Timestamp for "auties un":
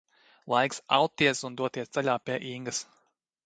0.97-1.59